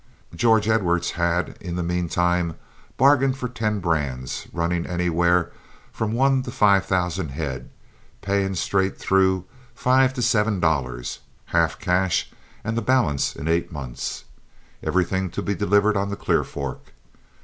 George 0.33 0.67
Edwards 0.67 1.11
had 1.11 1.57
in 1.61 1.75
the 1.75 1.83
mean 1.83 2.09
time 2.09 2.55
bargained 2.97 3.37
for 3.37 3.47
ten 3.47 3.79
brands, 3.79 4.47
running 4.51 4.87
anywhere 4.87 5.51
from 5.91 6.11
one 6.13 6.41
to 6.41 6.49
five 6.49 6.87
thousand 6.87 7.29
head, 7.29 7.69
paying 8.19 8.55
straight 8.55 8.97
through 8.97 9.45
five 9.75 10.11
to 10.15 10.23
seven 10.23 10.59
dollars, 10.59 11.19
half 11.53 11.77
cash 11.77 12.31
and 12.63 12.75
the 12.75 12.81
balance 12.81 13.35
in 13.35 13.47
eight 13.47 13.71
months, 13.71 14.23
everything 14.81 15.29
to 15.29 15.43
be 15.43 15.53
delivered 15.53 15.95
on 15.95 16.09
the 16.09 16.15
Clear 16.17 16.43
Fork. 16.43 16.93